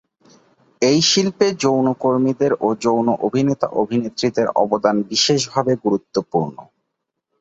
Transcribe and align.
এই 0.81 0.99
শিল্পে 1.09 1.47
যৌনকর্মীদের 1.63 2.51
এবং 2.55 2.71
যৌন 2.81 3.07
অভিনেতা-অভিনেত্রীদের 3.21 4.47
অবদান 4.55 4.95
বিশেষভাবে 5.09 5.73
গুরুত্বপূর্ণ। 5.83 6.55